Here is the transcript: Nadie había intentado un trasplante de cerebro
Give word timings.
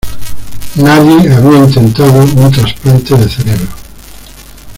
Nadie 0.77 1.29
había 1.31 1.59
intentado 1.65 2.23
un 2.23 2.49
trasplante 2.51 3.15
de 3.17 3.29
cerebro 3.29 3.67